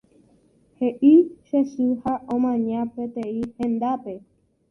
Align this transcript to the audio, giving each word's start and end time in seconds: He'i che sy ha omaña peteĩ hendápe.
He'i 0.77 1.11
che 1.47 1.59
sy 1.73 1.87
ha 2.05 2.13
omaña 2.37 2.81
peteĩ 2.95 3.39
hendápe. 3.61 4.15